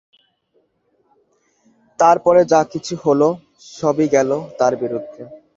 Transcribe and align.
তার 1.99 2.17
পরে 2.25 2.41
যা-কিছু 2.51 2.93
হল 3.03 3.21
সবই 3.73 4.07
গেল 4.15 4.29
তার 4.59 4.73
বিরুদ্ধে। 4.81 5.21